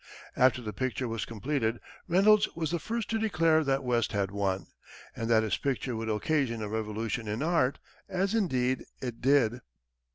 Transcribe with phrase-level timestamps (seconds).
[0.35, 4.65] After the picture was completed, Reynolds was the first to declare that West had won,
[5.15, 7.77] and that his picture would occasion a revolution in art
[8.09, 9.59] as, indeed, it did.